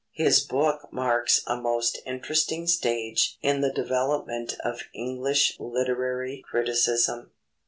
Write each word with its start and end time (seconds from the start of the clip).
His 0.13 0.39
book 0.39 0.91
marks 0.91 1.43
a 1.45 1.55
most 1.57 1.99
interesting 2.07 2.65
stage 2.65 3.37
in 3.43 3.61
the 3.61 3.71
development 3.71 4.55
of 4.65 4.81
English 4.95 5.55
literary 5.59 6.43
criticism. 6.49 7.29